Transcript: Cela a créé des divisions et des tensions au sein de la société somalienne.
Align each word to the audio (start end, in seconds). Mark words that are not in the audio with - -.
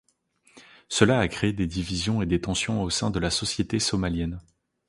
Cela 0.89 1.19
a 1.19 1.27
créé 1.27 1.53
des 1.53 1.67
divisions 1.67 2.23
et 2.23 2.25
des 2.25 2.41
tensions 2.41 2.81
au 2.81 2.89
sein 2.89 3.11
de 3.11 3.19
la 3.19 3.29
société 3.29 3.77
somalienne. 3.77 4.39